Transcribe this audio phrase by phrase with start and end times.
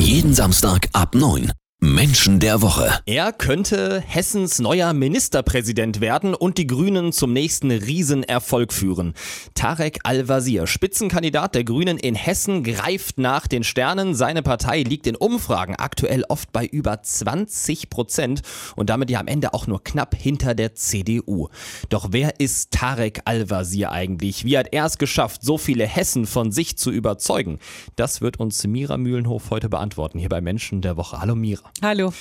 [0.00, 1.59] Jeden Samstag ab 9.
[1.82, 3.00] Menschen der Woche.
[3.06, 9.14] Er könnte Hessens neuer Ministerpräsident werden und die Grünen zum nächsten Riesenerfolg führen.
[9.54, 14.14] Tarek Al-Wazir, Spitzenkandidat der Grünen in Hessen, greift nach den Sternen.
[14.14, 18.42] Seine Partei liegt in Umfragen aktuell oft bei über 20 Prozent
[18.76, 21.48] und damit ja am Ende auch nur knapp hinter der CDU.
[21.88, 24.44] Doch wer ist Tarek Al-Wazir eigentlich?
[24.44, 27.58] Wie hat er es geschafft, so viele Hessen von sich zu überzeugen?
[27.96, 31.22] Das wird uns Mira Mühlenhof heute beantworten, hier bei Menschen der Woche.
[31.22, 31.69] Hallo Mira.
[31.82, 32.12] Hallo.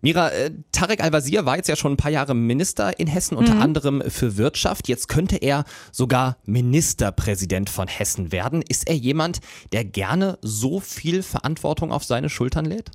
[0.00, 3.54] Mira, äh, Tarek Al-Wazir war jetzt ja schon ein paar Jahre Minister in Hessen, unter
[3.54, 3.62] Mhm.
[3.62, 4.86] anderem für Wirtschaft.
[4.86, 8.62] Jetzt könnte er sogar Ministerpräsident von Hessen werden.
[8.68, 9.40] Ist er jemand,
[9.72, 12.90] der gerne so viel Verantwortung auf seine Schultern lädt?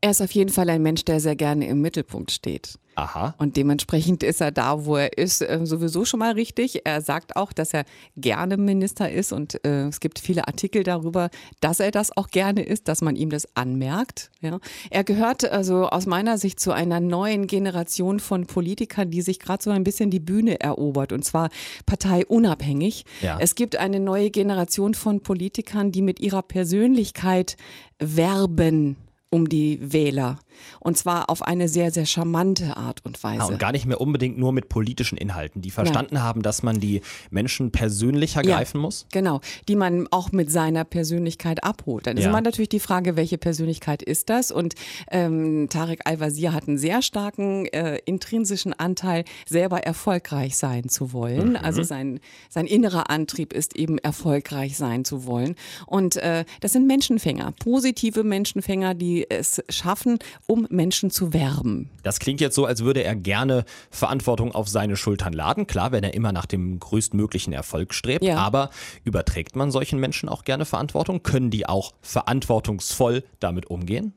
[0.00, 2.78] Er ist auf jeden Fall ein Mensch, der sehr gerne im Mittelpunkt steht.
[2.98, 3.36] Aha.
[3.38, 6.84] Und dementsprechend ist er da, wo er ist, äh, sowieso schon mal richtig.
[6.84, 7.84] Er sagt auch, dass er
[8.16, 11.30] gerne Minister ist und äh, es gibt viele Artikel darüber,
[11.60, 14.32] dass er das auch gerne ist, dass man ihm das anmerkt.
[14.40, 14.58] Ja.
[14.90, 19.62] Er gehört also aus meiner Sicht zu einer neuen Generation von Politikern, die sich gerade
[19.62, 21.50] so ein bisschen die Bühne erobert und zwar
[21.86, 23.04] parteiunabhängig.
[23.22, 23.38] Ja.
[23.40, 27.56] Es gibt eine neue Generation von Politikern, die mit ihrer Persönlichkeit
[28.00, 28.96] werben
[29.30, 30.38] um die Wähler.
[30.80, 33.42] Und zwar auf eine sehr, sehr charmante Art und Weise.
[33.42, 36.80] Ah, und gar nicht mehr unbedingt nur mit politischen Inhalten, die verstanden haben, dass man
[36.80, 38.56] die Menschen persönlicher Ja.
[38.56, 39.06] greifen muss.
[39.12, 42.06] Genau, die man auch mit seiner Persönlichkeit abholt.
[42.06, 42.30] Dann ist Ja.
[42.30, 44.50] immer natürlich die Frage, welche Persönlichkeit ist das?
[44.50, 44.74] Und
[45.10, 51.56] ähm, Tarek Al-Wazir hat einen sehr starken äh, intrinsischen Anteil, selber erfolgreich sein zu wollen.
[51.56, 55.54] Also sein, sein innerer Antrieb ist eben erfolgreich sein zu wollen.
[55.86, 61.90] Und äh, das sind Menschenfänger, positive Menschenfänger, die es schaffen, um Menschen zu werben.
[62.02, 65.66] Das klingt jetzt so, als würde er gerne Verantwortung auf seine Schultern laden.
[65.66, 68.24] Klar, wenn er immer nach dem größtmöglichen Erfolg strebt.
[68.24, 68.36] Ja.
[68.36, 68.70] Aber
[69.04, 71.22] überträgt man solchen Menschen auch gerne Verantwortung?
[71.22, 74.14] Können die auch verantwortungsvoll damit umgehen?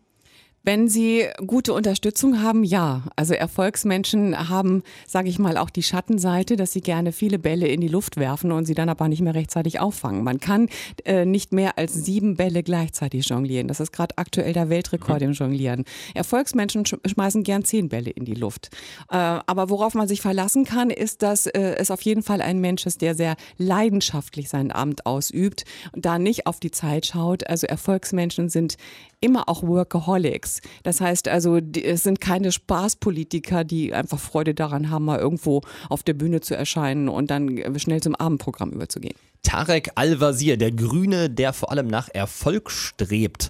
[0.64, 3.04] Wenn sie gute Unterstützung haben, ja.
[3.16, 7.81] Also Erfolgsmenschen haben, sage ich mal, auch die Schattenseite, dass sie gerne viele Bälle in
[7.81, 10.24] die Luft werfen und sie dann aber nicht mehr rechtzeitig auffangen.
[10.24, 10.69] Man kann
[11.03, 13.68] äh, nicht mehr als sieben Bälle gleichzeitig jonglieren.
[13.68, 15.84] Das ist gerade aktuell der Weltrekord im Jonglieren.
[16.13, 18.69] Erfolgsmenschen sch schmeißen gern zehn Bälle in die Luft.
[19.09, 22.59] Äh, aber worauf man sich verlassen kann, ist, dass äh, es auf jeden Fall ein
[22.59, 27.47] Mensch ist, der sehr leidenschaftlich sein Amt ausübt und da nicht auf die Zeit schaut.
[27.47, 28.78] Also Erfolgsmenschen sind
[29.22, 30.50] immer auch Workaholics.
[30.84, 35.62] Das heißt also, die, es sind keine Spaßpolitiker, die einfach Freude daran haben, mal irgendwo
[35.89, 39.16] auf der Bühne zu erscheinen und dann äh, schnell zum Abendprogramm überzugehen.
[39.44, 43.50] Tarek Al-Wazir, der Grüne, der vor allem nach Erfolg strebt.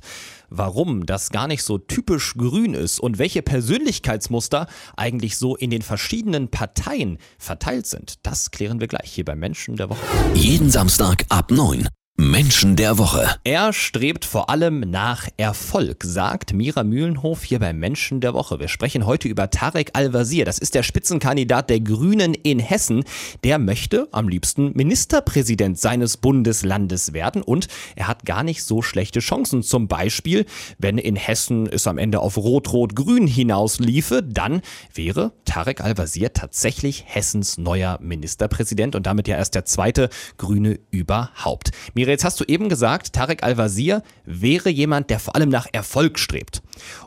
[0.49, 5.81] Warum das gar nicht so typisch grün ist und welche Persönlichkeitsmuster eigentlich so in den
[5.81, 10.05] verschiedenen Parteien verteilt sind, das klären wir gleich hier bei Menschen der Woche.
[10.33, 11.87] Jeden Samstag ab 9.
[12.21, 13.27] Menschen der Woche.
[13.43, 18.59] Er strebt vor allem nach Erfolg, sagt Mira Mühlenhof hier bei Menschen der Woche.
[18.59, 20.45] Wir sprechen heute über Tarek Al-Wazir.
[20.45, 23.05] Das ist der Spitzenkandidat der Grünen in Hessen.
[23.43, 29.19] Der möchte am liebsten Ministerpräsident seines Bundeslandes werden und er hat gar nicht so schlechte
[29.19, 29.63] Chancen.
[29.63, 30.45] Zum Beispiel,
[30.77, 34.61] wenn in Hessen es am Ende auf Rot-Rot-Grün hinausliefe, dann
[34.93, 41.71] wäre Tarek Al-Wazir tatsächlich Hessens neuer Ministerpräsident und damit ja erst der zweite Grüne überhaupt.
[41.95, 46.19] Mira, jetzt hast du eben gesagt, Tarek Al-Wazir wäre jemand, der vor allem nach Erfolg
[46.19, 46.61] strebt.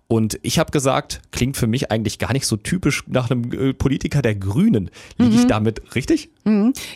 [0.09, 3.73] Und ich habe gesagt, klingt für mich eigentlich gar nicht so typisch nach einem äh,
[3.73, 4.91] Politiker der Grünen.
[5.17, 6.31] Liege ich damit richtig?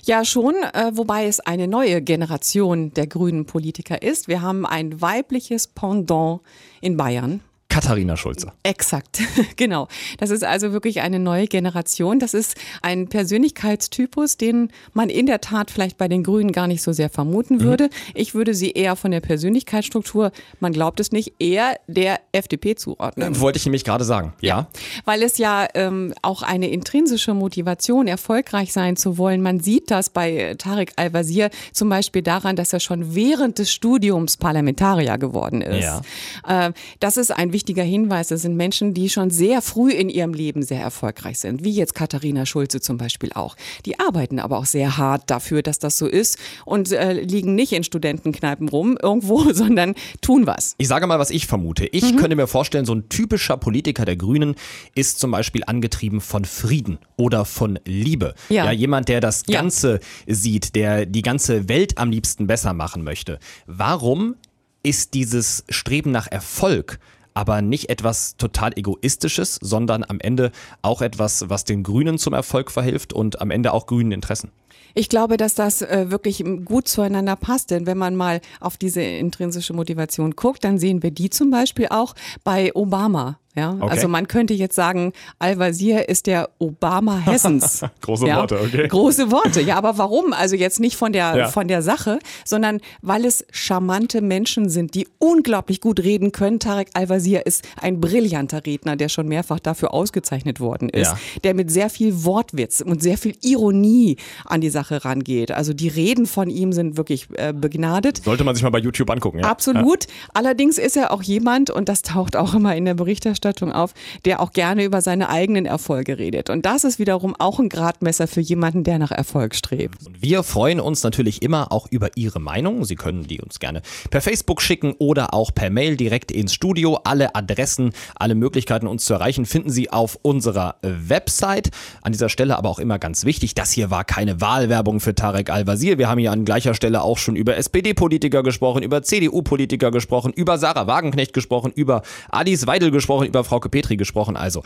[0.05, 4.29] Ja, schon, äh, wobei es eine neue Generation der grünen Politiker ist.
[4.29, 6.41] Wir haben ein weibliches Pendant
[6.81, 7.41] in Bayern.
[7.78, 8.50] Katharina Schulze.
[8.65, 9.21] Exakt,
[9.56, 9.87] genau.
[10.19, 12.19] Das ist also wirklich eine neue Generation.
[12.19, 16.83] Das ist ein Persönlichkeitstypus, den man in der Tat vielleicht bei den Grünen gar nicht
[16.83, 17.89] so sehr vermuten würde.
[18.15, 23.39] Ich würde sie eher von der Persönlichkeitsstruktur, man glaubt es nicht, eher der FDP zuordnen.
[23.39, 24.33] Wollte ich nämlich gerade sagen.
[24.41, 24.66] Ja.
[25.05, 29.41] Weil es ja ähm, auch eine intrinsische Motivation, erfolgreich sein zu wollen.
[29.41, 33.71] Man sieht das bei äh, Tarek Al-Wazir zum Beispiel daran, dass er schon während des
[33.71, 35.84] Studiums Parlamentarier geworden ist.
[35.84, 36.66] Ja.
[36.66, 38.28] Äh, das ist ein wichtiger Hinweis.
[38.28, 41.95] Das sind Menschen, die schon sehr früh in ihrem Leben sehr erfolgreich sind, wie jetzt
[41.95, 43.57] Katharina Schulze zum Beispiel auch.
[43.87, 47.72] Die arbeiten aber auch sehr hart dafür, dass das so ist und äh, liegen nicht
[47.72, 50.75] in Studentenkneipen rum irgendwo, sondern tun was.
[50.78, 51.87] Ich sage mal, was ich vermute.
[51.87, 54.54] Ich könnte mir vorstellen, so ein typischer Politiker der Grünen
[54.95, 58.34] ist zum Beispiel angetrieben von Frieden oder von Liebe.
[58.48, 58.71] Ja.
[58.72, 59.60] jemand, der das Ja.
[59.60, 63.39] Ganze sieht, der die ganze Welt am liebsten besser machen möchte.
[63.66, 64.37] Warum
[64.83, 66.98] ist dieses Streben nach Erfolg
[67.39, 70.51] aber nicht etwas total egoistisches, sondern am Ende
[70.83, 74.51] auch etwas, was den Grünen zum Erfolg verhilft und am Ende auch grünen Interessen?
[74.94, 79.03] Ich glaube, dass das äh, wirklich gut zueinander passt, denn wenn man mal auf diese
[79.03, 83.38] intrinsische Motivation guckt, dann sehen wir die zum Beispiel auch bei Obama.
[83.56, 83.88] Ja, Okay.
[83.91, 87.80] also man könnte jetzt sagen, Al-Wazir ist der Obama Hessens.
[88.03, 88.36] Große ja?
[88.36, 88.86] Worte, okay.
[88.86, 89.60] Große Worte.
[89.60, 90.32] Ja, aber warum?
[90.32, 91.48] Also jetzt nicht von der, Ja.
[91.48, 96.60] von der Sache, sondern weil es charmante Menschen sind, die unglaublich gut reden können.
[96.60, 101.18] Tarek Al-Wazir ist ein brillanter Redner, der schon mehrfach dafür ausgezeichnet worden ist, Ja.
[101.42, 105.51] der mit sehr viel Wortwitz und sehr viel Ironie an die Sache rangeht.
[105.53, 108.22] Also die Reden von ihm sind wirklich äh, begnadet.
[108.25, 109.41] Sollte man sich mal bei YouTube angucken.
[109.41, 109.47] Ja?
[109.51, 110.07] Absolut.
[110.34, 113.95] Allerdings ist er auch jemand, und das taucht auch immer in der Berichterstattung auf,
[114.25, 116.51] der auch gerne über seine eigenen Erfolge redet.
[116.51, 120.07] Und das ist wiederum auch ein Gradmesser für jemanden, der nach Erfolg strebt.
[120.07, 122.84] Und wir freuen uns natürlich immer auch über Ihre Meinung.
[122.84, 127.01] Sie können die uns gerne per Facebook schicken oder auch per Mail direkt ins Studio.
[127.04, 131.71] Alle Adressen, alle Möglichkeiten, uns zu erreichen, finden Sie auf unserer Website.
[132.03, 135.50] An dieser Stelle aber auch immer ganz wichtig, das hier war keine Wahlwerbung für Tarek
[135.50, 135.98] Al-Wazir.
[135.98, 140.56] Wir haben hier an gleicher Stelle auch schon über SPD-Politiker gesprochen, über CDU-Politiker gesprochen, über
[140.56, 142.00] Sarah Wagenknecht gesprochen, über
[142.30, 144.39] Alice Weidel gesprochen, über Frauke Petri gesprochen.
[144.39, 144.62] Also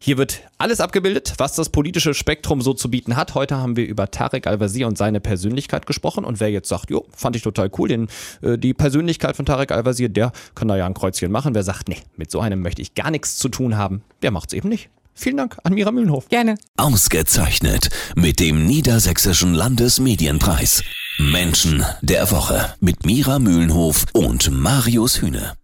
[0.00, 3.36] hier wird alles abgebildet, was das politische Spektrum so zu bieten hat.
[3.36, 6.24] Heute haben wir über Tarek Al-Wazir und seine Persönlichkeit gesprochen.
[6.24, 8.08] Und wer jetzt sagt, jo, fand ich total cool, den,
[8.40, 11.54] äh, die Persönlichkeit von Tarek Al-Wazir, der kann da ja ein Kreuzchen machen.
[11.54, 14.52] Wer sagt, nee, mit so einem möchte ich gar nichts zu tun haben, der macht's
[14.52, 14.90] eben nicht.
[15.14, 16.28] Vielen Dank an Mira Mühlenhof.
[16.28, 16.56] Gerne.
[16.76, 20.82] Ausgezeichnet mit dem Niedersächsischen Landesmedienpreis.
[21.18, 25.54] Menschen der Woche mit Mira Mühlenhof und Marius Hühne.